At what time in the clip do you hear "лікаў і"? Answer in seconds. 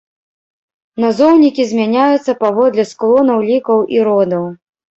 3.53-4.05